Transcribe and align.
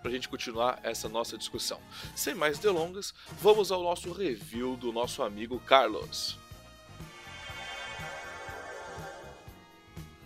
para 0.00 0.10
a 0.10 0.14
gente 0.14 0.28
continuar 0.28 0.78
essa 0.82 1.08
nossa 1.08 1.36
discussão. 1.38 1.78
Sem 2.14 2.34
mais 2.34 2.58
delongas, 2.58 3.12
vamos 3.40 3.70
ao 3.72 3.82
nosso 3.82 4.12
review 4.12 4.76
do 4.76 4.92
nosso 4.92 5.22
amigo 5.22 5.58
Carlos. 5.60 6.38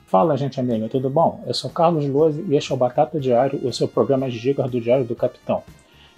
Fala, 0.07 0.37
gente 0.37 0.61
amiga, 0.61 0.89
tudo 0.89 1.11
bom? 1.11 1.43
Eu 1.47 1.53
sou 1.53 1.69
Carlos 1.69 2.07
Lose 2.07 2.45
e 2.49 2.55
este 2.55 2.71
é 2.71 2.75
o 2.75 2.79
Batata 2.79 3.19
Diário, 3.19 3.61
o 3.67 3.73
seu 3.73 3.89
programa 3.89 4.31
de 4.31 4.39
dicas 4.39 4.71
do 4.71 4.81
Diário 4.81 5.05
do 5.05 5.17
Capitão. 5.17 5.65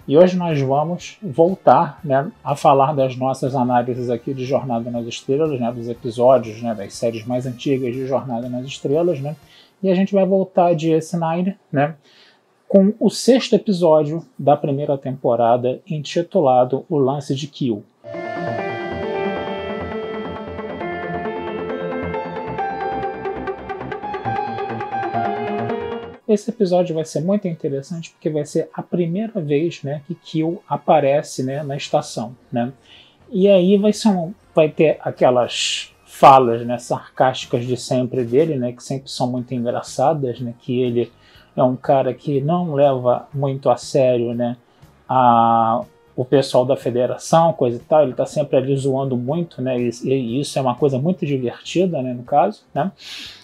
E 0.07 0.17
hoje 0.17 0.37
nós 0.37 0.59
vamos 0.59 1.17
voltar 1.21 1.99
né, 2.03 2.31
a 2.43 2.55
falar 2.55 2.93
das 2.93 3.15
nossas 3.15 3.55
análises 3.55 4.09
aqui 4.09 4.33
de 4.33 4.45
Jornada 4.45 4.89
nas 4.89 5.05
Estrelas, 5.05 5.59
né, 5.59 5.71
dos 5.71 5.87
episódios 5.87 6.61
né, 6.61 6.73
das 6.73 6.93
séries 6.93 7.25
mais 7.25 7.45
antigas 7.45 7.93
de 7.93 8.07
Jornada 8.07 8.49
nas 8.49 8.65
Estrelas. 8.65 9.19
Né, 9.19 9.35
e 9.83 9.89
a 9.89 9.95
gente 9.95 10.13
vai 10.13 10.25
voltar 10.25 10.73
de 10.73 10.89
S9 10.89 11.55
né, 11.71 11.95
com 12.69 12.93
o 12.99 13.09
sexto 13.09 13.55
episódio 13.55 14.23
da 14.37 14.55
primeira 14.55 14.95
temporada, 14.95 15.81
intitulado 15.87 16.85
O 16.87 16.99
Lance 16.99 17.33
de 17.33 17.47
Kill. 17.47 17.83
Esse 26.27 26.51
episódio 26.51 26.93
vai 26.93 27.03
ser 27.05 27.21
muito 27.21 27.47
interessante 27.47 28.11
porque 28.11 28.29
vai 28.29 28.45
ser 28.45 28.69
a 28.71 28.83
primeira 28.83 29.41
vez 29.41 29.81
né, 29.81 30.03
que 30.05 30.13
Kill 30.13 30.61
aparece 30.69 31.41
né, 31.41 31.63
na 31.63 31.75
estação. 31.75 32.35
Né? 32.51 32.71
E 33.31 33.47
aí 33.47 33.79
vai, 33.79 33.93
ser 33.93 34.09
um, 34.09 34.31
vai 34.53 34.69
ter 34.69 34.99
aquelas 35.01 35.91
falas 36.05 36.63
né, 36.63 36.77
sarcásticas 36.77 37.65
de 37.65 37.75
sempre 37.75 38.23
dele, 38.23 38.55
né, 38.57 38.73
que 38.73 38.83
sempre 38.83 39.09
são 39.09 39.25
muito 39.25 39.55
engraçadas, 39.55 40.39
né, 40.39 40.53
que 40.59 40.79
ele 40.79 41.11
é 41.59 41.63
um 41.63 41.75
cara 41.75 42.13
que 42.13 42.41
não 42.41 42.73
leva 42.73 43.27
muito 43.33 43.69
a 43.69 43.77
sério 43.77 44.33
né, 44.33 44.57
a, 45.07 45.81
o 46.15 46.25
pessoal 46.25 46.65
da 46.65 46.75
federação, 46.75 47.53
coisa 47.53 47.77
e 47.77 47.79
tal, 47.79 48.03
ele 48.03 48.11
está 48.11 48.25
sempre 48.25 48.57
ali 48.57 48.75
zoando 48.75 49.15
muito, 49.15 49.61
né, 49.61 49.79
e, 49.79 49.89
e, 50.03 50.39
isso 50.39 50.57
é 50.59 50.61
uma 50.61 50.75
coisa 50.75 50.99
muito 50.99 51.25
divertida, 51.25 52.01
né, 52.01 52.13
no 52.13 52.23
caso, 52.23 52.61
né, 52.73 52.91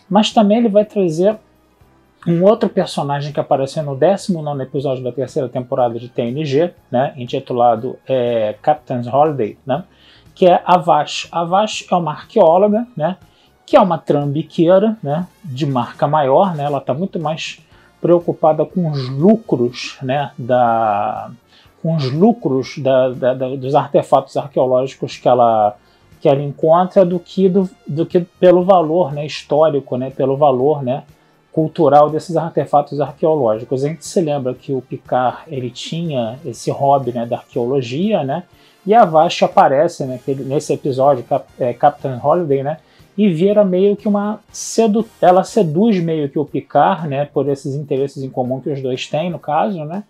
mas 0.09 0.31
também 0.31 0.57
ele 0.57 0.69
vai 0.69 0.85
trazer 0.85 1.37
um 2.27 2.43
outro 2.43 2.67
personagem 2.67 3.31
que 3.31 3.39
apareceu 3.39 3.83
no 3.83 3.95
19 3.95 4.63
episódio 4.63 5.03
da 5.03 5.11
terceira 5.11 5.47
temporada 5.47 5.99
de 5.99 6.09
TNG, 6.09 6.73
né, 6.91 7.13
intitulado 7.17 7.97
é, 8.07 8.55
Captain's 8.61 9.07
Holiday, 9.07 9.57
né, 9.65 9.83
que 10.33 10.45
é 10.47 10.61
a 10.65 10.77
Vash. 10.77 11.29
A 11.31 11.45
Vash 11.45 11.85
é 11.89 11.95
uma 11.95 12.11
arqueóloga, 12.11 12.85
né, 12.95 13.17
que 13.65 13.77
é 13.77 13.79
uma 13.79 13.97
trambiqueira 13.97 14.97
né, 15.01 15.27
de 15.43 15.65
marca 15.65 16.07
maior, 16.07 16.55
né, 16.55 16.63
ela 16.63 16.79
está 16.79 16.93
muito 16.93 17.19
mais 17.19 17.59
preocupada 18.01 18.65
com 18.65 18.89
os 18.89 19.09
lucros 19.09 19.97
né, 20.01 20.31
da, 20.37 21.31
com 21.81 21.95
os 21.95 22.11
lucros 22.11 22.77
da, 22.77 23.09
da, 23.09 23.33
da, 23.33 23.55
dos 23.55 23.75
artefatos 23.75 24.37
arqueológicos 24.37 25.17
que 25.17 25.27
ela, 25.27 25.75
que 26.19 26.27
ela 26.27 26.41
encontra 26.41 27.05
do 27.05 27.19
que, 27.19 27.47
do, 27.47 27.69
do 27.87 28.05
que 28.05 28.19
pelo 28.19 28.63
valor 28.63 29.13
né, 29.13 29.25
histórico, 29.25 29.97
né, 29.97 30.09
pelo 30.09 30.35
valor 30.37 30.83
né, 30.83 31.03
cultural 31.51 32.09
desses 32.09 32.35
artefatos 32.35 32.99
arqueológicos. 32.99 33.85
A 33.85 33.87
gente 33.87 34.05
se 34.05 34.19
lembra 34.19 34.53
que 34.53 34.73
o 34.73 34.81
Picard 34.81 35.37
ele 35.47 35.69
tinha 35.69 36.37
esse 36.45 36.69
hobby 36.69 37.13
né, 37.13 37.25
da 37.25 37.37
arqueologia, 37.37 38.23
né? 38.25 38.43
E 38.85 38.93
a 38.93 39.05
Vash 39.05 39.41
aparece 39.41 40.03
né, 40.03 40.19
nesse 40.27 40.73
episódio, 40.73 41.23
Cap, 41.23 41.45
é, 41.57 41.73
Captain 41.73 42.19
Holiday, 42.21 42.61
né? 42.61 42.77
E 43.17 43.29
vira 43.29 43.63
meio 43.63 43.95
que 43.95 44.07
uma 44.07 44.39
sedu 44.51 45.07
ela 45.21 45.43
seduz 45.43 45.99
meio 45.99 46.29
que 46.29 46.37
o 46.37 46.45
Picard, 46.45 47.07
né? 47.07 47.25
Por 47.25 47.47
esses 47.47 47.75
interesses 47.75 48.23
em 48.23 48.29
comum 48.29 48.59
que 48.59 48.69
os 48.69 48.81
dois 48.81 49.07
têm, 49.07 49.29
no 49.29 49.39
caso, 49.39 49.85
né? 49.85 50.03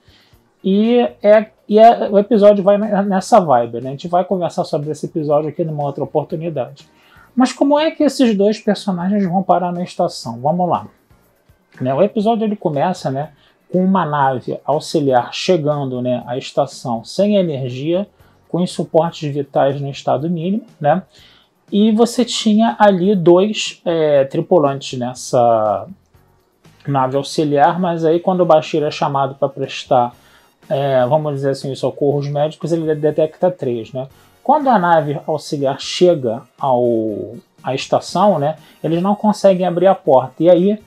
E, 0.63 0.97
é, 1.21 1.51
e 1.69 1.77
é, 1.77 2.09
o 2.09 2.17
episódio 2.17 2.63
vai 2.63 2.77
nessa 2.77 3.39
vibe, 3.39 3.81
né? 3.81 3.89
A 3.89 3.91
gente 3.91 4.07
vai 4.07 4.25
conversar 4.25 4.63
sobre 4.63 4.89
esse 4.89 5.05
episódio 5.05 5.49
aqui 5.49 5.63
numa 5.63 5.83
outra 5.83 6.03
oportunidade. 6.03 6.87
Mas 7.35 7.51
como 7.53 7.77
é 7.77 7.91
que 7.91 8.03
esses 8.03 8.35
dois 8.35 8.59
personagens 8.59 9.23
vão 9.25 9.43
parar 9.43 9.71
na 9.71 9.83
estação? 9.83 10.39
Vamos 10.39 10.67
lá. 10.67 10.87
Né? 11.79 11.93
O 11.93 12.01
episódio 12.01 12.45
ele 12.45 12.55
começa 12.55 13.11
né, 13.11 13.31
com 13.71 13.83
uma 13.83 14.05
nave 14.05 14.57
auxiliar 14.65 15.33
chegando 15.33 16.01
né, 16.01 16.23
à 16.25 16.37
estação 16.37 17.03
sem 17.03 17.35
energia, 17.35 18.07
com 18.47 18.63
os 18.63 18.71
suportes 18.71 19.33
vitais 19.33 19.81
no 19.81 19.89
estado 19.89 20.29
mínimo, 20.29 20.63
né? 20.79 21.03
E 21.71 21.91
você 21.91 22.23
tinha 22.23 22.75
ali 22.79 23.15
dois 23.15 23.81
é, 23.83 24.25
tripulantes 24.25 24.97
nessa 24.99 25.87
nave 26.87 27.17
auxiliar, 27.17 27.79
mas 27.79 28.05
aí 28.05 28.19
quando 28.19 28.41
o 28.41 28.45
Bashir 28.45 28.83
é 28.83 28.91
chamado 28.91 29.35
para 29.35 29.49
prestar, 29.49 30.13
é, 30.69 31.05
vamos 31.07 31.33
dizer 31.33 31.51
assim, 31.51 31.71
os 31.71 31.79
socorros 31.79 32.27
médicos, 32.27 32.71
ele 32.71 32.93
detecta 32.95 33.49
três, 33.49 33.91
né? 33.91 34.07
Quando 34.43 34.69
a 34.69 34.77
nave 34.77 35.19
auxiliar 35.25 35.79
chega 35.79 36.43
ao, 36.59 37.35
à 37.63 37.73
estação, 37.73 38.37
né, 38.37 38.57
eles 38.83 39.01
não 39.01 39.15
conseguem 39.15 39.65
abrir 39.65 39.87
a 39.87 39.95
porta. 39.95 40.35
E 40.43 40.49
aí 40.49 40.79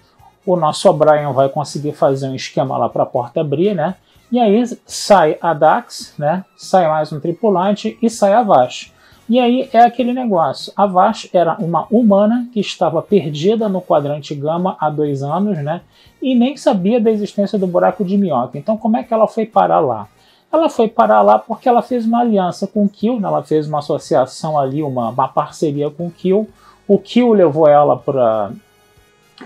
o 0.46 0.54
nosso 0.54 0.88
O'Brien 0.88 1.32
vai 1.32 1.48
conseguir 1.48 1.92
fazer 1.92 2.28
um 2.28 2.36
esquema 2.36 2.78
lá 2.78 2.88
para 2.88 3.02
a 3.02 3.06
porta 3.06 3.40
abrir, 3.40 3.74
né? 3.74 3.96
E 4.30 4.38
aí 4.38 4.64
sai 4.86 5.36
a 5.40 5.52
Dax, 5.52 6.14
né? 6.16 6.44
Sai 6.56 6.86
mais 6.86 7.12
um 7.12 7.18
tripulante 7.18 7.98
e 8.00 8.08
sai 8.08 8.32
a 8.32 8.42
Vash. 8.42 8.92
E 9.28 9.38
aí 9.38 9.68
é 9.72 9.80
aquele 9.80 10.12
negócio. 10.12 10.72
A 10.74 10.86
Vash 10.86 11.28
era 11.34 11.56
uma 11.58 11.86
humana 11.90 12.48
que 12.52 12.60
estava 12.60 13.02
perdida 13.02 13.68
no 13.68 13.82
quadrante 13.82 14.34
gama 14.34 14.76
há 14.80 14.88
dois 14.88 15.22
anos, 15.22 15.58
né? 15.58 15.82
E 16.20 16.34
nem 16.34 16.56
sabia 16.56 16.98
da 16.98 17.10
existência 17.10 17.58
do 17.58 17.66
buraco 17.66 18.04
de 18.04 18.16
minhoca. 18.16 18.56
Então 18.56 18.76
como 18.76 18.96
é 18.96 19.02
que 19.02 19.12
ela 19.12 19.28
foi 19.28 19.44
parar 19.44 19.80
lá? 19.80 20.08
Ela 20.50 20.70
foi 20.70 20.88
parar 20.88 21.20
lá 21.20 21.38
porque 21.38 21.68
ela 21.68 21.82
fez 21.82 22.06
uma 22.06 22.20
aliança 22.20 22.66
com 22.66 22.84
o 22.84 22.88
Kill, 22.88 23.20
né? 23.20 23.28
ela 23.28 23.42
fez 23.42 23.68
uma 23.68 23.80
associação 23.80 24.58
ali, 24.58 24.82
uma, 24.82 25.10
uma 25.10 25.28
parceria 25.28 25.90
com 25.90 26.06
o 26.06 26.10
Kill. 26.10 26.48
O 26.86 26.98
Kill 26.98 27.34
levou 27.34 27.68
ela 27.68 27.98
para 27.98 28.50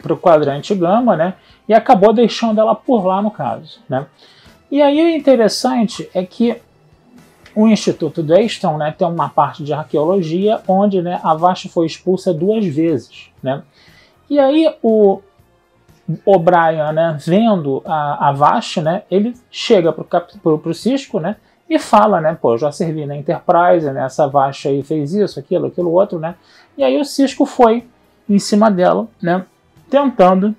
o 0.09 0.17
quadrante 0.17 0.73
gama, 0.77 1.17
né? 1.17 1.35
E 1.69 1.75
acabou 1.75 2.13
deixando 2.13 2.61
ela 2.61 2.75
por 2.75 3.05
lá 3.05 3.21
no 3.21 3.33
caso, 3.33 3.81
né? 3.89 4.07
E 4.71 4.81
aí 4.81 5.03
o 5.03 5.09
interessante 5.09 6.09
é 6.15 6.25
que 6.25 6.57
o 7.55 7.69
Instituto 7.69 8.23
Dayston 8.23 8.77
né, 8.79 8.95
tem 8.97 9.07
uma 9.07 9.29
parte 9.29 9.63
de 9.63 9.73
arqueologia 9.73 10.61
onde 10.67 11.03
né, 11.03 11.21
a 11.23 11.35
Vashti 11.35 11.69
foi 11.69 11.87
expulsa 11.87 12.33
duas 12.33 12.65
vezes, 12.67 13.31
né? 13.43 13.63
E 14.31 14.39
aí 14.39 14.75
o 14.83 15.21
O'Brien, 16.25 16.93
né, 16.95 17.19
vendo 17.25 17.83
a, 17.85 18.31
a 18.31 18.61
né, 18.83 19.03
ele 19.11 19.35
chega 19.51 19.93
pro, 19.93 20.59
pro 20.59 20.75
Cisco, 20.75 21.21
né, 21.21 21.37
e 21.69 21.79
fala, 21.79 22.21
né, 22.21 22.37
pô, 22.41 22.57
já 22.57 22.73
servi 22.73 23.07
na 23.07 23.17
Enterprise, 23.17 23.91
né, 23.91 24.05
essa 24.05 24.27
Vashti 24.27 24.69
aí 24.69 24.83
fez 24.83 25.15
isso, 25.15 25.39
aquilo, 25.39 25.67
aquilo 25.67 25.91
outro, 25.91 26.19
né? 26.19 26.35
E 26.77 26.83
aí 26.83 26.99
o 26.99 27.05
Cisco 27.05 27.45
foi 27.45 27.87
em 28.29 28.39
cima 28.39 28.71
dela, 28.71 29.07
né, 29.21 29.45
tentando 29.91 30.55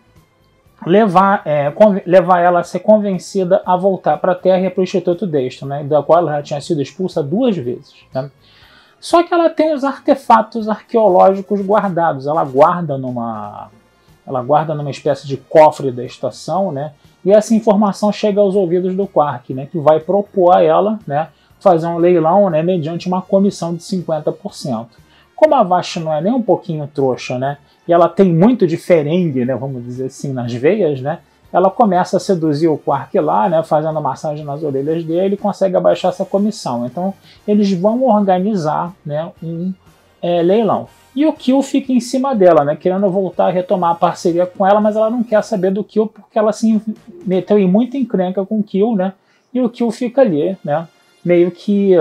levar, 0.85 1.41
é, 1.45 1.73
levar 2.05 2.39
ela 2.39 2.59
a 2.59 2.63
ser 2.63 2.79
convencida 2.79 3.61
a 3.65 3.75
voltar 3.75 4.17
para 4.17 4.33
a 4.33 4.35
Terra 4.35 4.65
e 4.65 4.69
para 4.69 4.81
o 4.81 4.83
Instituto 4.83 5.25
Dexter, 5.25 5.67
né, 5.67 5.83
da 5.83 6.01
qual 6.01 6.19
ela 6.19 6.35
já 6.37 6.43
tinha 6.43 6.61
sido 6.61 6.81
expulsa 6.81 7.21
duas 7.21 7.55
vezes. 7.55 7.93
Né? 8.13 8.29
Só 8.99 9.21
que 9.21 9.33
ela 9.33 9.49
tem 9.49 9.73
os 9.73 9.83
artefatos 9.83 10.69
arqueológicos 10.69 11.61
guardados, 11.61 12.25
ela 12.25 12.43
guarda 12.45 12.97
numa, 12.97 13.69
ela 14.25 14.41
guarda 14.41 14.73
numa 14.73 14.89
espécie 14.89 15.27
de 15.27 15.35
cofre 15.35 15.91
da 15.91 16.05
estação, 16.05 16.71
né? 16.71 16.93
E 17.25 17.31
essa 17.31 17.53
informação 17.53 18.11
chega 18.11 18.39
aos 18.39 18.55
ouvidos 18.55 18.95
do 18.95 19.07
Quark, 19.07 19.53
né? 19.53 19.67
Que 19.69 19.77
vai 19.77 19.99
propor 19.99 20.55
a 20.55 20.61
ela, 20.61 20.99
né? 21.05 21.27
Fazer 21.59 21.87
um 21.87 21.97
leilão, 21.97 22.49
né? 22.49 22.63
Mediante 22.63 23.07
uma 23.07 23.21
comissão 23.21 23.75
de 23.75 23.81
50%. 23.81 24.87
Como 25.35 25.55
a 25.55 25.63
Vashti 25.63 25.99
não 25.99 26.13
é 26.13 26.21
nem 26.21 26.31
um 26.31 26.41
pouquinho 26.41 26.87
trouxa, 26.87 27.37
né? 27.37 27.57
E 27.87 27.93
ela 27.93 28.07
tem 28.07 28.31
muito 28.31 28.65
de 28.65 28.77
ferengue, 28.77 29.45
né? 29.45 29.55
Vamos 29.55 29.83
dizer 29.83 30.05
assim, 30.05 30.31
nas 30.31 30.53
veias, 30.53 31.01
né? 31.01 31.19
Ela 31.51 31.69
começa 31.69 32.17
a 32.17 32.19
seduzir 32.19 32.67
o 32.67 32.77
Quark 32.77 33.19
lá, 33.19 33.47
né? 33.49 33.61
Fazendo 33.63 34.01
massagem 34.01 34.45
nas 34.45 34.63
orelhas 34.63 35.03
dele 35.03 35.35
e 35.35 35.37
consegue 35.37 35.75
abaixar 35.75 36.09
essa 36.09 36.25
comissão. 36.25 36.85
Então, 36.85 37.13
eles 37.47 37.71
vão 37.73 38.03
organizar, 38.03 38.93
né? 39.05 39.31
Um 39.41 39.73
é, 40.21 40.41
leilão. 40.41 40.87
E 41.15 41.25
o 41.25 41.33
Kill 41.33 41.61
fica 41.61 41.91
em 41.91 41.99
cima 41.99 42.33
dela, 42.33 42.63
né? 42.63 42.75
Querendo 42.75 43.07
voltar 43.09 43.47
a 43.47 43.51
retomar 43.51 43.91
a 43.91 43.95
parceria 43.95 44.47
com 44.47 44.65
ela, 44.65 44.81
mas 44.81 44.95
ela 44.95 45.09
não 45.09 45.21
quer 45.21 45.43
saber 45.43 45.69
do 45.71 45.83
Kill 45.83 46.07
porque 46.07 46.39
ela 46.39 46.51
se 46.51 46.81
meteu 47.25 47.59
em 47.59 47.67
muita 47.67 47.97
encrenca 47.97 48.43
com 48.45 48.59
o 48.59 48.63
Kill, 48.63 48.95
né? 48.95 49.13
E 49.53 49.61
o 49.61 49.69
Kill 49.69 49.91
fica 49.91 50.21
ali, 50.21 50.57
né? 50.63 50.87
Meio 51.23 51.51
que 51.51 51.91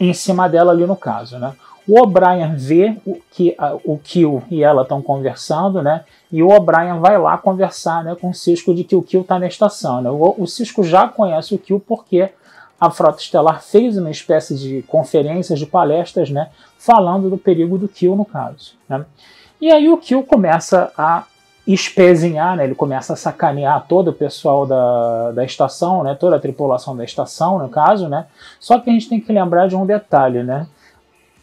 em 0.00 0.12
cima 0.12 0.48
dela 0.48 0.72
ali 0.72 0.84
no 0.84 0.96
caso, 0.96 1.38
né? 1.38 1.52
O 1.86 2.00
O'Brien 2.00 2.54
vê 2.54 2.96
o, 3.04 3.18
que 3.30 3.54
a, 3.58 3.74
o 3.84 3.98
Kill 3.98 4.42
e 4.50 4.62
ela 4.62 4.82
estão 4.82 5.02
conversando, 5.02 5.82
né? 5.82 6.04
E 6.30 6.42
o 6.42 6.48
O'Brien 6.48 7.00
vai 7.00 7.18
lá 7.18 7.36
conversar 7.36 8.04
né, 8.04 8.16
com 8.18 8.30
o 8.30 8.34
Cisco 8.34 8.74
de 8.74 8.84
que 8.84 8.94
o 8.94 9.02
Kill 9.02 9.22
está 9.22 9.38
na 9.38 9.46
estação. 9.46 10.00
Né? 10.00 10.10
O, 10.10 10.34
o 10.38 10.46
Cisco 10.46 10.82
já 10.84 11.08
conhece 11.08 11.54
o 11.54 11.58
Kill 11.58 11.80
porque 11.80 12.30
a 12.80 12.90
Frota 12.90 13.20
Estelar 13.20 13.62
fez 13.62 13.96
uma 13.96 14.10
espécie 14.10 14.56
de 14.56 14.82
conferências, 14.82 15.58
de 15.58 15.66
palestras, 15.66 16.30
né? 16.30 16.48
Falando 16.78 17.30
do 17.30 17.38
perigo 17.38 17.78
do 17.78 17.86
Kill 17.86 18.16
no 18.16 18.24
caso. 18.24 18.74
Né? 18.88 19.04
E 19.60 19.70
aí 19.70 19.88
o 19.88 19.98
Kill 19.98 20.22
começa 20.22 20.92
a 20.96 21.24
espezinhar, 21.66 22.56
né? 22.56 22.64
ele 22.64 22.74
começa 22.74 23.12
a 23.12 23.16
sacanear 23.16 23.86
todo 23.86 24.08
o 24.08 24.12
pessoal 24.12 24.66
da, 24.66 25.30
da 25.30 25.44
estação, 25.44 26.02
né? 26.02 26.16
toda 26.18 26.36
a 26.36 26.40
tripulação 26.40 26.96
da 26.96 27.04
estação, 27.04 27.58
no 27.58 27.68
caso, 27.68 28.08
né? 28.08 28.26
Só 28.58 28.80
que 28.80 28.90
a 28.90 28.92
gente 28.92 29.08
tem 29.08 29.20
que 29.20 29.32
lembrar 29.32 29.68
de 29.68 29.76
um 29.76 29.86
detalhe, 29.86 30.42
né? 30.42 30.66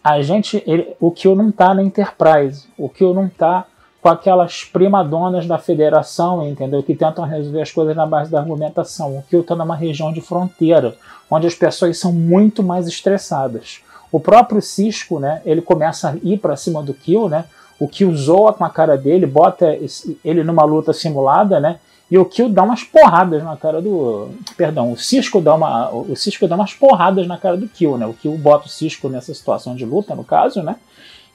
A 0.03 0.21
gente, 0.21 0.63
ele, 0.65 0.95
o 0.99 1.11
Kill 1.11 1.35
não 1.35 1.49
está 1.49 1.73
na 1.73 1.83
Enterprise, 1.83 2.67
o 2.77 2.89
Kill 2.89 3.13
não 3.13 3.25
está 3.27 3.65
com 4.01 4.09
aquelas 4.09 4.63
primadonas 4.63 5.45
da 5.45 5.57
federação, 5.57 6.47
entendeu? 6.47 6.81
Que 6.81 6.95
tentam 6.95 7.25
resolver 7.25 7.61
as 7.61 7.71
coisas 7.71 7.95
na 7.95 8.05
base 8.05 8.31
da 8.31 8.39
argumentação. 8.39 9.17
O 9.17 9.23
Kill 9.23 9.41
está 9.41 9.55
numa 9.55 9.75
região 9.75 10.13
de 10.13 10.21
fronteira, 10.21 10.95
onde 11.29 11.47
as 11.47 11.53
pessoas 11.53 11.99
são 11.99 12.13
muito 12.13 12.63
mais 12.63 12.87
estressadas. 12.87 13.81
O 14.11 14.19
próprio 14.19 14.61
Cisco, 14.61 15.19
né? 15.19 15.41
Ele 15.45 15.61
começa 15.61 16.09
a 16.09 16.15
ir 16.23 16.39
para 16.39 16.55
cima 16.55 16.81
do 16.81 16.93
Kill, 16.93 17.27
né? 17.27 17.45
O 17.77 17.87
Kill 17.87 18.15
zoa 18.15 18.53
com 18.53 18.63
a 18.63 18.69
cara 18.69 18.97
dele, 18.97 19.25
bota 19.25 19.77
ele 20.23 20.43
numa 20.43 20.63
luta 20.63 20.93
simulada, 20.93 21.59
né? 21.59 21.79
E 22.09 22.17
o 22.17 22.25
Kill 22.25 22.49
dá 22.49 22.63
umas 22.63 22.83
porradas 22.83 23.43
na 23.43 23.55
cara 23.55 23.81
do. 23.81 24.29
Perdão, 24.57 24.91
o 24.91 24.97
Cisco 24.97 25.39
dá, 25.39 25.53
uma, 25.53 25.91
o 25.91 26.15
Cisco 26.15 26.47
dá 26.47 26.55
umas 26.55 26.73
porradas 26.73 27.27
na 27.27 27.37
cara 27.37 27.55
do 27.55 27.67
Kill, 27.67 27.97
né? 27.97 28.05
O 28.07 28.13
Kill 28.13 28.35
bota 28.37 28.65
o 28.65 28.69
Cisco 28.69 29.09
nessa 29.09 29.33
situação 29.33 29.75
de 29.75 29.85
luta, 29.85 30.15
no 30.15 30.23
caso, 30.23 30.63
né? 30.63 30.77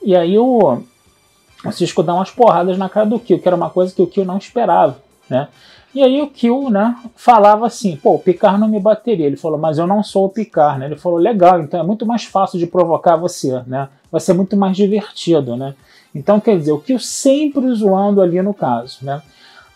E 0.03 0.17
aí 0.17 0.37
o, 0.37 0.83
o 1.65 1.73
Cisco 1.73 2.03
dá 2.03 2.13
umas 2.13 2.31
porradas 2.31 2.77
na 2.77 2.89
cara 2.89 3.07
do 3.07 3.21
Kill, 3.21 3.39
que 3.39 3.49
era 3.49 3.57
uma 3.57 3.71
coisa 3.71 3.95
que 3.95 4.03
o 4.03 4.07
Kill 4.07 4.25
não 4.25 4.37
esperava, 4.37 4.99
né? 5.31 5.49
E 5.95 6.03
aí 6.03 6.21
o 6.21 6.27
Kill, 6.27 6.71
né, 6.71 6.97
falava 7.15 7.67
assim, 7.67 7.95
pô, 7.95 8.15
o 8.15 8.19
Picard 8.19 8.59
não 8.59 8.67
me 8.67 8.81
bateria. 8.81 9.27
Ele 9.27 9.37
falou, 9.37 9.57
mas 9.57 9.79
eu 9.79 9.87
não 9.87 10.03
sou 10.03 10.25
o 10.25 10.29
Picard, 10.29 10.81
né? 10.81 10.87
Ele 10.87 10.97
falou, 10.97 11.19
legal, 11.19 11.61
então 11.61 11.79
é 11.79 11.85
muito 11.85 12.05
mais 12.05 12.25
fácil 12.25 12.59
de 12.59 12.67
provocar 12.67 13.15
você, 13.15 13.63
né? 13.65 13.89
Vai 14.11 14.21
ser 14.21 14.33
muito 14.33 14.57
mais 14.57 14.77
divertido, 14.77 15.57
né? 15.57 15.75
Então, 16.13 16.41
quer 16.41 16.59
dizer, 16.59 16.73
o 16.73 16.81
Kill 16.81 16.99
sempre 16.99 17.73
zoando 17.75 18.21
ali 18.21 18.43
no 18.43 18.53
caso, 18.53 18.99
né? 19.03 19.23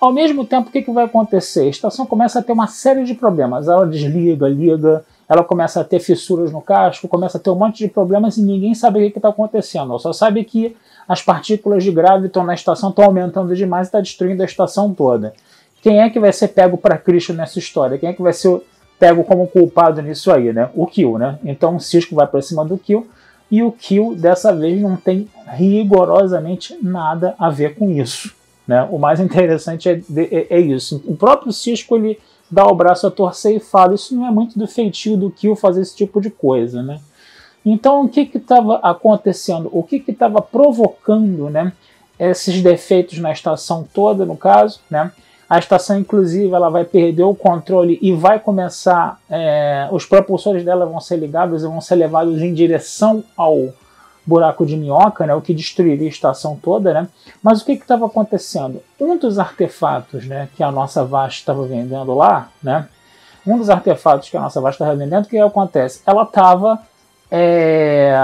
Ao 0.00 0.12
mesmo 0.12 0.44
tempo, 0.44 0.68
o 0.68 0.72
que, 0.72 0.82
que 0.82 0.92
vai 0.92 1.04
acontecer? 1.04 1.62
A 1.62 1.70
estação 1.70 2.06
começa 2.06 2.38
a 2.38 2.42
ter 2.42 2.52
uma 2.52 2.68
série 2.68 3.04
de 3.04 3.14
problemas. 3.14 3.66
Ela 3.66 3.84
desliga, 3.84 4.46
liga, 4.48 5.04
ela 5.28 5.42
começa 5.42 5.80
a 5.80 5.84
ter 5.84 5.98
fissuras 5.98 6.52
no 6.52 6.62
casco, 6.62 7.08
começa 7.08 7.36
a 7.36 7.40
ter 7.40 7.50
um 7.50 7.56
monte 7.56 7.78
de 7.78 7.88
problemas 7.88 8.36
e 8.36 8.42
ninguém 8.42 8.74
sabe 8.74 9.04
o 9.04 9.10
que 9.10 9.18
está 9.18 9.28
acontecendo. 9.28 9.90
Ela 9.90 9.98
só 9.98 10.12
sabe 10.12 10.44
que 10.44 10.76
as 11.08 11.20
partículas 11.20 11.82
de 11.82 11.90
gravidton 11.90 12.44
na 12.44 12.54
estação 12.54 12.90
estão 12.90 13.04
aumentando 13.04 13.56
demais 13.56 13.86
e 13.86 13.88
está 13.88 14.00
destruindo 14.00 14.40
a 14.42 14.46
estação 14.46 14.94
toda. 14.94 15.34
Quem 15.82 16.00
é 16.00 16.08
que 16.08 16.20
vai 16.20 16.32
ser 16.32 16.48
pego 16.48 16.78
para 16.78 16.96
Cristo 16.96 17.32
nessa 17.32 17.58
história? 17.58 17.98
Quem 17.98 18.08
é 18.08 18.12
que 18.12 18.22
vai 18.22 18.32
ser 18.32 18.62
pego 19.00 19.24
como 19.24 19.48
culpado 19.48 20.00
nisso 20.00 20.30
aí, 20.30 20.52
né? 20.52 20.70
O 20.74 20.86
Kill, 20.86 21.18
né? 21.18 21.38
Então 21.44 21.76
o 21.76 21.80
Cisco 21.80 22.14
vai 22.14 22.26
para 22.26 22.40
cima 22.40 22.64
do 22.64 22.78
Kill 22.78 23.06
e 23.50 23.62
o 23.62 23.72
Kill 23.72 24.14
dessa 24.14 24.54
vez 24.54 24.80
não 24.80 24.96
tem 24.96 25.28
rigorosamente 25.46 26.78
nada 26.82 27.34
a 27.38 27.50
ver 27.50 27.74
com 27.74 27.90
isso. 27.90 28.37
Né? 28.68 28.86
O 28.92 28.98
mais 28.98 29.18
interessante 29.18 29.88
é, 29.88 30.00
é, 30.14 30.46
é, 30.50 30.60
isso. 30.60 31.02
O 31.06 31.16
próprio 31.16 31.50
Cisco 31.50 31.96
ele 31.96 32.20
dá 32.50 32.66
o 32.66 32.74
braço 32.74 33.06
a 33.06 33.10
torcer 33.10 33.56
e 33.56 33.60
fala: 33.60 33.94
Isso 33.94 34.14
não 34.14 34.26
é 34.26 34.30
muito 34.30 34.58
do 34.58 34.68
feitio 34.68 35.16
do 35.16 35.30
Kill 35.30 35.56
fazer 35.56 35.80
esse 35.80 35.96
tipo 35.96 36.20
de 36.20 36.28
coisa. 36.28 36.82
Né? 36.82 37.00
Então, 37.64 38.04
o 38.04 38.08
que 38.08 38.20
estava 38.20 38.76
acontecendo? 38.76 39.70
O 39.72 39.82
que 39.82 40.04
estava 40.06 40.42
provocando 40.42 41.48
né, 41.48 41.72
esses 42.18 42.62
defeitos 42.62 43.18
na 43.18 43.32
estação 43.32 43.88
toda, 43.92 44.26
no 44.26 44.36
caso? 44.36 44.80
Né? 44.90 45.10
A 45.48 45.58
estação, 45.58 45.98
inclusive, 45.98 46.52
ela 46.52 46.68
vai 46.68 46.84
perder 46.84 47.22
o 47.22 47.34
controle 47.34 47.98
e 48.02 48.12
vai 48.12 48.38
começar. 48.38 49.18
É, 49.30 49.88
os 49.90 50.04
propulsores 50.04 50.62
dela 50.62 50.84
vão 50.84 51.00
ser 51.00 51.16
ligados 51.16 51.62
e 51.62 51.66
vão 51.66 51.80
ser 51.80 51.94
levados 51.94 52.42
em 52.42 52.52
direção 52.52 53.24
ao 53.34 53.72
buraco 54.28 54.66
de 54.66 54.76
minhoca, 54.76 55.26
né, 55.26 55.34
o 55.34 55.40
que 55.40 55.54
destruiria 55.54 56.06
a 56.06 56.10
estação 56.10 56.54
toda, 56.62 56.92
né? 56.92 57.08
Mas 57.42 57.62
o 57.62 57.64
que 57.64 57.72
estava 57.72 58.04
acontecendo? 58.04 58.82
Um 59.00 59.16
dos 59.16 59.38
artefatos, 59.38 60.26
né, 60.26 60.50
que 60.54 60.62
a 60.62 60.70
nossa 60.70 61.02
Vast 61.02 61.40
estava 61.40 61.66
vendendo 61.66 62.14
lá, 62.14 62.50
né? 62.62 62.86
Um 63.46 63.56
dos 63.56 63.70
artefatos 63.70 64.28
que 64.28 64.36
a 64.36 64.40
nossa 64.40 64.60
Vast 64.60 64.74
estava 64.74 64.94
vendendo, 64.94 65.24
o 65.24 65.28
que 65.28 65.38
acontece? 65.38 66.02
Ela 66.06 66.24
estava 66.24 66.78
é, 67.30 68.14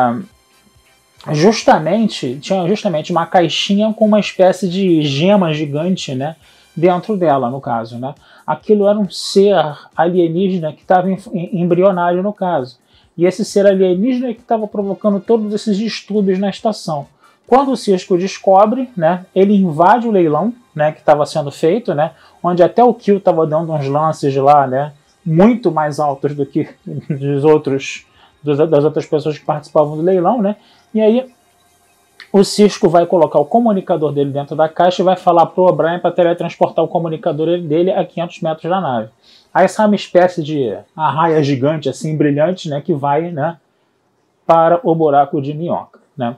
justamente 1.32 2.38
tinha 2.38 2.68
justamente 2.68 3.10
uma 3.10 3.24
caixinha 3.24 3.90
com 3.94 4.04
uma 4.04 4.20
espécie 4.20 4.68
de 4.68 5.00
gema 5.02 5.54
gigante, 5.54 6.14
né? 6.14 6.36
Dentro 6.76 7.16
dela, 7.16 7.48
no 7.48 7.62
caso, 7.62 7.98
né? 7.98 8.14
Aquilo 8.46 8.86
era 8.86 8.98
um 8.98 9.08
ser 9.08 9.56
alienígena 9.96 10.70
que 10.72 10.82
estava 10.82 11.08
embrionário 11.32 12.22
no 12.22 12.32
caso. 12.32 12.78
E 13.16 13.26
esse 13.26 13.44
ser 13.44 13.66
alienígena 13.66 14.30
é 14.30 14.34
que 14.34 14.40
estava 14.40 14.66
provocando 14.66 15.20
todos 15.20 15.52
esses 15.54 15.76
distúrbios 15.76 16.38
na 16.38 16.50
estação. 16.50 17.06
Quando 17.46 17.72
o 17.72 17.76
Cisco 17.76 18.16
descobre, 18.16 18.90
né, 18.96 19.26
ele 19.34 19.54
invade 19.54 20.08
o 20.08 20.10
leilão 20.10 20.52
né, 20.74 20.92
que 20.92 21.00
estava 21.00 21.24
sendo 21.26 21.50
feito, 21.50 21.94
né, 21.94 22.12
onde 22.42 22.62
até 22.62 22.82
o 22.82 22.94
Kill 22.94 23.18
estava 23.18 23.46
dando 23.46 23.72
uns 23.72 23.86
lances 23.86 24.34
lá, 24.36 24.66
né, 24.66 24.92
muito 25.24 25.70
mais 25.70 26.00
altos 26.00 26.34
do 26.34 26.44
que 26.44 26.68
dos 26.86 27.44
outros, 27.44 28.06
das 28.42 28.84
outras 28.84 29.06
pessoas 29.06 29.38
que 29.38 29.44
participavam 29.44 29.96
do 29.96 30.02
leilão, 30.02 30.42
né, 30.42 30.56
e 30.92 31.00
aí 31.00 31.30
o 32.32 32.42
Cisco 32.42 32.88
vai 32.88 33.06
colocar 33.06 33.38
o 33.38 33.44
comunicador 33.44 34.10
dele 34.10 34.32
dentro 34.32 34.56
da 34.56 34.68
caixa 34.68 35.02
e 35.02 35.04
vai 35.04 35.16
falar 35.16 35.46
para 35.46 35.62
o 35.62 35.68
O'Brien 35.68 36.00
para 36.00 36.10
teletransportar 36.10 36.84
o 36.84 36.88
comunicador 36.88 37.60
dele 37.60 37.92
a 37.92 38.04
500 38.04 38.40
metros 38.40 38.68
da 38.68 38.80
nave. 38.80 39.08
Aí 39.54 39.68
sai 39.68 39.86
uma 39.86 39.94
espécie 39.94 40.42
de 40.42 40.76
arraia 40.96 41.40
gigante, 41.40 41.88
assim, 41.88 42.16
brilhante, 42.16 42.68
né, 42.68 42.80
que 42.80 42.92
vai, 42.92 43.30
né, 43.30 43.56
para 44.44 44.80
o 44.82 44.92
buraco 44.96 45.40
de 45.40 45.54
minhoca, 45.54 46.00
né. 46.16 46.34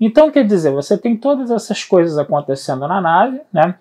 Então, 0.00 0.30
quer 0.30 0.46
dizer, 0.46 0.70
você 0.70 0.96
tem 0.96 1.16
todas 1.16 1.50
essas 1.50 1.82
coisas 1.82 2.16
acontecendo 2.16 2.86
na 2.86 3.00
nave, 3.00 3.40
né, 3.52 3.74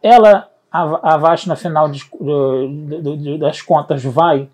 ela, 0.00 0.48
a, 0.70 1.14
a 1.14 1.16
Vast, 1.16 1.48
no 1.48 1.56
final 1.56 1.88
de, 1.88 2.00
de, 2.00 3.16
de, 3.16 3.38
das 3.38 3.60
contas, 3.60 4.04
vai 4.04 4.48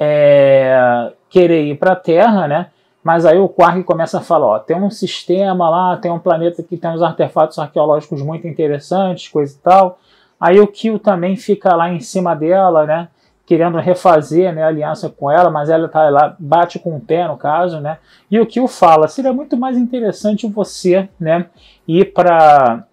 é, 0.00 1.12
querer 1.28 1.66
ir 1.66 1.78
para 1.78 1.92
a 1.92 1.96
Terra, 1.96 2.48
né, 2.48 2.70
mas 3.04 3.26
aí 3.26 3.38
o 3.38 3.48
Quark 3.48 3.84
começa 3.84 4.18
a 4.18 4.22
falar, 4.22 4.46
ó, 4.46 4.58
tem 4.58 4.76
um 4.76 4.90
sistema 4.90 5.68
lá, 5.68 5.96
tem 5.96 6.10
um 6.10 6.18
planeta 6.18 6.62
que 6.62 6.76
tem 6.76 6.90
uns 6.90 7.02
artefatos 7.02 7.58
arqueológicos 7.58 8.20
muito 8.20 8.48
interessantes, 8.48 9.28
coisa 9.28 9.54
e 9.54 9.58
tal. 9.58 10.00
Aí 10.40 10.58
o 10.58 10.66
Kill 10.66 10.98
também 10.98 11.36
fica 11.36 11.72
lá 11.76 11.88
em 11.88 12.00
cima 12.00 12.34
dela, 12.34 12.84
né? 12.84 13.08
Querendo 13.46 13.78
refazer 13.78 14.52
né, 14.52 14.64
a 14.64 14.66
aliança 14.66 15.08
com 15.08 15.30
ela, 15.30 15.48
mas 15.48 15.70
ela 15.70 15.88
tá 15.88 16.10
lá, 16.10 16.34
bate 16.36 16.80
com 16.80 16.96
o 16.96 17.00
pé 17.00 17.28
no 17.28 17.36
caso, 17.36 17.80
né? 17.80 17.98
E 18.28 18.40
o 18.40 18.44
que 18.44 18.60
o 18.60 18.66
fala, 18.66 19.06
seria 19.06 19.32
muito 19.32 19.56
mais 19.56 19.78
interessante 19.78 20.48
você, 20.48 21.08
né, 21.18 21.46
ir 21.86 22.12
para 22.12 22.84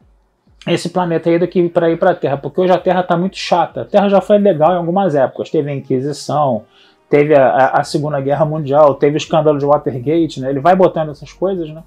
esse 0.67 0.89
planeta 0.89 1.29
aí 1.29 1.39
do 1.39 1.47
que 1.47 1.67
para 1.67 1.89
ir 1.89 1.97
para 1.97 2.11
a 2.11 2.15
Terra, 2.15 2.37
porque 2.37 2.61
hoje 2.61 2.71
a 2.71 2.77
Terra 2.77 3.01
está 3.01 3.17
muito 3.17 3.35
chata. 3.35 3.81
A 3.81 3.85
Terra 3.85 4.07
já 4.07 4.21
foi 4.21 4.37
legal 4.37 4.73
em 4.73 4.77
algumas 4.77 5.15
épocas, 5.15 5.49
teve 5.49 5.71
a 5.71 5.75
Inquisição, 5.75 6.63
teve 7.09 7.35
a, 7.35 7.69
a 7.69 7.83
Segunda 7.83 8.21
Guerra 8.21 8.45
Mundial, 8.45 8.93
teve 8.95 9.15
o 9.15 9.17
escândalo 9.17 9.57
de 9.57 9.65
Watergate, 9.65 10.39
né? 10.39 10.51
Ele 10.51 10.59
vai 10.59 10.75
botando 10.75 11.09
essas 11.09 11.33
coisas, 11.33 11.67
né? 11.69 11.83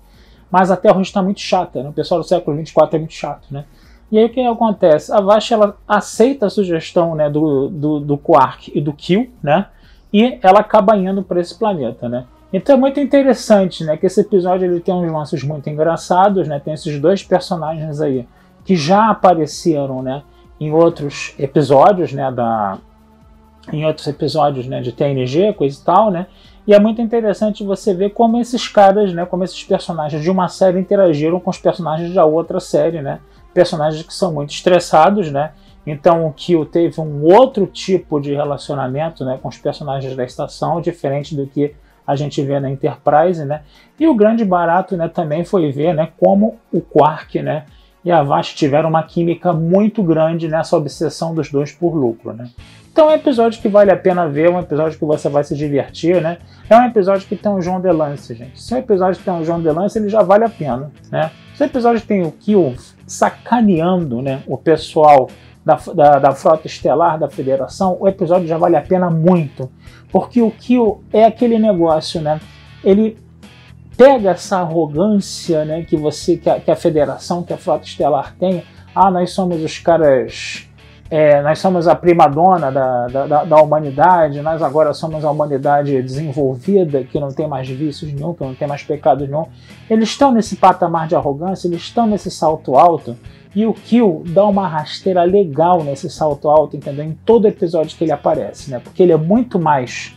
Mas 0.50 0.72
a 0.72 0.76
Terra 0.76 0.98
hoje 0.98 1.08
está 1.08 1.22
muito 1.22 1.40
chata, 1.40 1.82
né? 1.82 1.88
O 1.88 1.92
pessoal 1.92 2.20
do 2.20 2.26
século 2.26 2.56
24 2.56 2.96
é 2.96 2.98
muito 2.98 3.14
chato, 3.14 3.46
né? 3.50 3.64
E 4.10 4.18
aí 4.18 4.26
o 4.26 4.28
que 4.28 4.40
acontece? 4.40 5.12
A 5.12 5.20
Vash 5.20 5.50
ela 5.50 5.76
aceita 5.86 6.46
a 6.46 6.50
sugestão 6.50 7.14
né, 7.14 7.28
do, 7.28 7.68
do, 7.68 8.00
do 8.00 8.18
Quark 8.18 8.70
e 8.74 8.80
do 8.80 8.92
Kill, 8.92 9.30
né? 9.42 9.66
E 10.12 10.38
ela 10.42 10.60
acaba 10.60 10.96
indo 10.96 11.22
para 11.22 11.40
esse 11.40 11.58
planeta, 11.58 12.08
né? 12.08 12.24
Então 12.52 12.76
é 12.76 12.78
muito 12.78 13.00
interessante, 13.00 13.84
né? 13.84 13.96
Que 13.96 14.06
esse 14.06 14.20
episódio 14.20 14.64
ele 14.64 14.80
tem 14.80 14.94
uns 14.94 15.10
lances 15.10 15.42
muito 15.42 15.68
engraçados, 15.68 16.46
né? 16.46 16.60
Tem 16.60 16.72
esses 16.72 17.00
dois 17.00 17.22
personagens 17.22 18.00
aí 18.00 18.26
que 18.64 18.76
já 18.76 19.10
apareceram, 19.10 20.02
né? 20.02 20.22
Em 20.60 20.72
outros 20.72 21.34
episódios, 21.38 22.12
né? 22.12 22.30
Da, 22.30 22.78
em 23.72 23.84
outros 23.84 24.06
episódios, 24.06 24.66
né? 24.66 24.80
De 24.80 24.92
TNG, 24.92 25.52
coisa 25.54 25.78
e 25.78 25.84
tal, 25.84 26.10
né? 26.10 26.28
E 26.66 26.74
é 26.74 26.80
muito 26.80 27.00
interessante 27.00 27.64
você 27.64 27.94
ver 27.94 28.10
como 28.10 28.40
esses 28.40 28.66
caras, 28.66 29.12
né, 29.12 29.24
como 29.24 29.44
esses 29.44 29.62
personagens 29.62 30.20
de 30.20 30.28
uma 30.28 30.48
série 30.48 30.80
interagiram 30.80 31.38
com 31.38 31.48
os 31.48 31.58
personagens 31.58 32.12
da 32.12 32.24
outra 32.24 32.58
série, 32.58 33.00
né? 33.00 33.20
Personagens 33.56 34.02
que 34.02 34.12
são 34.12 34.34
muito 34.34 34.50
estressados, 34.50 35.32
né? 35.32 35.52
Então 35.86 36.26
o 36.26 36.32
Kill 36.34 36.66
teve 36.66 37.00
um 37.00 37.22
outro 37.22 37.66
tipo 37.66 38.20
de 38.20 38.34
relacionamento, 38.34 39.24
né, 39.24 39.38
com 39.40 39.48
os 39.48 39.56
personagens 39.56 40.14
da 40.14 40.24
estação, 40.24 40.78
diferente 40.78 41.34
do 41.34 41.46
que 41.46 41.74
a 42.06 42.14
gente 42.14 42.42
vê 42.42 42.60
na 42.60 42.70
Enterprise, 42.70 43.42
né? 43.46 43.62
E 43.98 44.06
o 44.06 44.14
grande 44.14 44.44
barato, 44.44 44.94
né, 44.94 45.08
também 45.08 45.42
foi 45.42 45.72
ver, 45.72 45.94
né, 45.94 46.10
como 46.18 46.56
o 46.70 46.82
Quark, 46.82 47.40
né, 47.40 47.64
e 48.04 48.12
a 48.12 48.22
Vast 48.22 48.54
tiveram 48.54 48.90
uma 48.90 49.02
química 49.02 49.54
muito 49.54 50.02
grande 50.02 50.48
nessa 50.48 50.76
obsessão 50.76 51.34
dos 51.34 51.50
dois 51.50 51.72
por 51.72 51.94
lucro, 51.94 52.34
né? 52.34 52.50
Então 52.92 53.08
é 53.08 53.12
um 53.12 53.16
episódio 53.16 53.62
que 53.62 53.68
vale 53.68 53.90
a 53.90 53.96
pena 53.96 54.28
ver, 54.28 54.50
um 54.50 54.60
episódio 54.60 54.98
que 54.98 55.04
você 55.04 55.30
vai 55.30 55.44
se 55.44 55.56
divertir, 55.56 56.20
né? 56.20 56.36
É 56.68 56.76
um 56.76 56.84
episódio 56.84 57.26
que 57.26 57.36
tem 57.36 57.50
o 57.50 57.62
João 57.62 57.80
Delance, 57.80 58.34
gente. 58.34 58.60
Se 58.60 58.74
é 58.74 58.76
um 58.76 58.80
episódio 58.80 59.18
que 59.18 59.24
tem 59.24 59.34
o 59.34 59.44
João 59.44 59.62
Delance, 59.62 59.98
ele 59.98 60.10
já 60.10 60.22
vale 60.22 60.44
a 60.44 60.48
pena, 60.48 60.90
né? 61.10 61.30
Se 61.56 61.62
o 61.62 61.64
episódio 61.64 62.02
tem 62.06 62.22
o 62.22 62.30
Kill 62.30 62.74
sacaneando, 63.06 64.20
né, 64.20 64.42
o 64.46 64.58
pessoal 64.58 65.30
da, 65.64 65.76
da, 65.94 66.18
da, 66.18 66.32
frota 66.32 66.66
estelar 66.66 67.18
da 67.18 67.30
Federação, 67.30 67.96
o 67.98 68.06
episódio 68.06 68.46
já 68.46 68.58
vale 68.58 68.76
a 68.76 68.82
pena 68.82 69.08
muito. 69.08 69.70
Porque 70.12 70.42
o 70.42 70.50
Kill 70.50 71.02
é 71.10 71.24
aquele 71.24 71.58
negócio, 71.58 72.20
né? 72.20 72.38
Ele 72.84 73.16
pega 73.96 74.32
essa 74.32 74.58
arrogância 74.58 75.64
né, 75.64 75.82
que 75.82 75.96
você, 75.96 76.36
que 76.36 76.50
a, 76.50 76.60
que 76.60 76.70
a 76.70 76.76
Federação, 76.76 77.42
que 77.42 77.54
a 77.54 77.56
frota 77.56 77.86
estelar 77.86 78.36
tem. 78.38 78.62
Ah, 78.94 79.10
nós 79.10 79.30
somos 79.30 79.62
os 79.62 79.78
caras 79.78 80.68
é, 81.08 81.40
nós 81.40 81.60
somos 81.60 81.86
a 81.86 81.94
prima 81.94 82.26
dona 82.26 82.70
da, 82.70 83.06
da, 83.06 83.44
da, 83.44 83.56
humanidade, 83.62 84.42
nós 84.42 84.60
agora 84.60 84.92
somos 84.92 85.24
a 85.24 85.30
humanidade 85.30 86.02
desenvolvida, 86.02 87.04
que 87.04 87.20
não 87.20 87.28
tem 87.28 87.46
mais 87.46 87.68
vícios 87.68 88.12
nenhum, 88.12 88.34
que 88.34 88.42
não 88.42 88.54
tem 88.54 88.66
mais 88.66 88.82
pecado 88.82 89.26
nenhum. 89.26 89.46
Eles 89.88 90.08
estão 90.08 90.32
nesse 90.32 90.56
patamar 90.56 91.06
de 91.06 91.14
arrogância, 91.14 91.68
eles 91.68 91.82
estão 91.82 92.06
nesse 92.06 92.30
salto 92.30 92.76
alto, 92.76 93.16
e 93.54 93.64
o 93.64 93.72
Kill 93.72 94.24
dá 94.26 94.44
uma 94.44 94.66
rasteira 94.66 95.22
legal 95.22 95.82
nesse 95.82 96.10
salto 96.10 96.48
alto, 96.48 96.76
entendeu? 96.76 97.04
Em 97.04 97.18
todo 97.24 97.46
episódio 97.46 97.96
que 97.96 98.04
ele 98.04 98.12
aparece, 98.12 98.70
né? 98.70 98.80
Porque 98.80 99.02
ele 99.02 99.12
é 99.12 99.16
muito 99.16 99.58
mais 99.58 100.14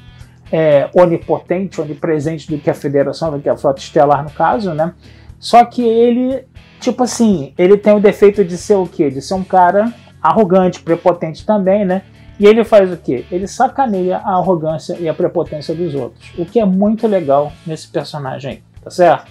é, 0.52 0.90
onipotente, 0.94 1.80
onipresente 1.80 2.50
do 2.50 2.58
que 2.58 2.70
a 2.70 2.74
Federação, 2.74 3.32
do 3.32 3.40
que 3.40 3.48
a 3.48 3.56
Frota 3.56 3.80
Estelar, 3.80 4.24
no 4.24 4.32
caso, 4.32 4.74
né? 4.74 4.94
Só 5.40 5.64
que 5.64 5.82
ele, 5.82 6.44
tipo 6.82 7.04
assim, 7.04 7.54
ele 7.58 7.78
tem 7.78 7.94
o 7.94 8.00
defeito 8.00 8.44
de 8.44 8.58
ser 8.58 8.76
o 8.76 8.86
quê? 8.86 9.10
De 9.10 9.22
ser 9.22 9.36
um 9.36 9.44
cara 9.44 9.94
arrogante, 10.22 10.82
prepotente 10.82 11.46
também, 11.46 11.86
né? 11.86 12.04
E 12.40 12.46
ele 12.46 12.64
faz 12.64 12.92
o 12.92 12.98
quê? 12.98 13.26
Ele 13.30 13.48
sacaneia 13.48 14.18
a 14.18 14.38
arrogância 14.38 14.98
e 14.98 15.10
a 15.10 15.14
prepotência 15.14 15.76
dos 15.76 15.94
outros, 15.94 16.32
o 16.38 16.46
que 16.46 16.60
é 16.60 16.66
muito 16.66 17.06
legal 17.06 17.52
nesse 17.68 17.88
personagem 17.88 18.52
aí, 18.52 18.64
tá 18.82 18.90
certo? 18.90 19.30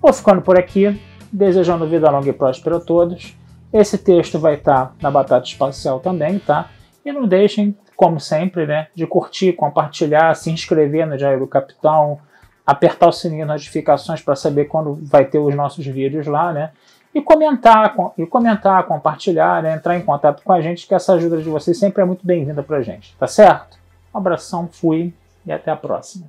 Vou 0.00 0.12
ficando 0.12 0.40
por 0.40 0.58
aqui, 0.58 1.00
desejando 1.32 1.88
vida 1.88 2.08
longa 2.10 2.28
e 2.28 2.32
próspera 2.32 2.76
a 2.76 2.80
todos. 2.80 3.36
Esse 3.72 3.98
texto 3.98 4.38
vai 4.38 4.54
estar 4.54 4.86
tá 4.86 4.92
na 5.02 5.10
Batata 5.10 5.46
Espacial 5.46 5.98
também, 5.98 6.38
tá? 6.38 6.70
E 7.04 7.10
não 7.10 7.26
deixem, 7.26 7.76
como 7.96 8.20
sempre, 8.20 8.66
né, 8.66 8.86
de 8.94 9.04
curtir, 9.04 9.52
compartilhar, 9.54 10.34
se 10.36 10.50
inscrever 10.50 11.06
no 11.06 11.16
Diário 11.16 11.40
do 11.40 11.46
Capitão, 11.48 12.20
apertar 12.64 13.08
o 13.08 13.12
sininho 13.12 13.44
de 13.44 13.52
notificações 13.52 14.22
para 14.22 14.36
saber 14.36 14.66
quando 14.66 14.94
vai 15.02 15.24
ter 15.24 15.38
os 15.38 15.54
nossos 15.54 15.84
vídeos 15.84 16.26
lá, 16.26 16.52
né? 16.52 16.70
E 17.14 17.22
comentar, 17.22 17.94
e 18.18 18.26
comentar, 18.26 18.84
compartilhar, 18.86 19.62
né, 19.62 19.74
entrar 19.74 19.96
em 19.96 20.02
contato 20.02 20.42
com 20.42 20.52
a 20.52 20.60
gente, 20.60 20.86
que 20.86 20.94
essa 20.94 21.14
ajuda 21.14 21.40
de 21.40 21.48
vocês 21.48 21.78
sempre 21.78 22.02
é 22.02 22.04
muito 22.04 22.26
bem-vinda 22.26 22.62
pra 22.62 22.82
gente, 22.82 23.14
tá 23.16 23.28
certo? 23.28 23.78
Um 24.12 24.18
abração, 24.18 24.68
fui 24.70 25.14
e 25.46 25.52
até 25.52 25.70
a 25.70 25.76
próxima. 25.76 26.26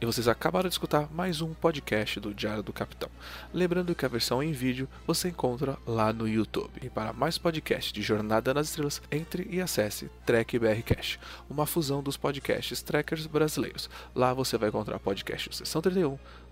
E 0.00 0.06
vocês 0.06 0.28
acabaram 0.28 0.68
de 0.68 0.74
escutar 0.74 1.12
mais 1.12 1.40
um 1.40 1.52
podcast 1.54 2.20
do 2.20 2.32
Diário 2.32 2.62
do 2.62 2.72
Capitão. 2.72 3.08
Lembrando 3.52 3.96
que 3.96 4.04
a 4.04 4.08
versão 4.08 4.40
em 4.40 4.52
vídeo 4.52 4.88
você 5.04 5.28
encontra 5.28 5.76
lá 5.84 6.12
no 6.12 6.28
YouTube. 6.28 6.70
E 6.80 6.88
para 6.88 7.12
mais 7.12 7.36
podcasts 7.36 7.92
de 7.92 8.00
Jornada 8.00 8.54
nas 8.54 8.68
Estrelas, 8.68 9.02
entre 9.10 9.48
e 9.50 9.60
acesse 9.60 10.08
Trek 10.24 10.56
BR 10.56 10.82
Cash, 10.86 11.18
uma 11.50 11.66
fusão 11.66 12.00
dos 12.00 12.16
podcasts 12.16 12.80
trekkers 12.80 13.26
brasileiros. 13.26 13.90
Lá 14.14 14.32
você 14.32 14.56
vai 14.56 14.68
encontrar 14.68 15.00
podcast 15.00 15.56
Sessão 15.56 15.82
31, 15.82 16.16